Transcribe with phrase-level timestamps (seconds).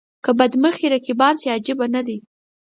[0.23, 2.17] که بد مخي رقیبان شي عجب نه دی.